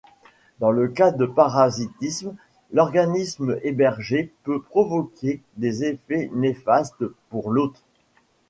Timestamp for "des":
5.57-5.83